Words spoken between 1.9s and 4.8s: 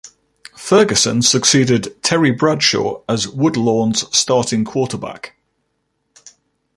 Terry Bradshaw as Woodlawn's starting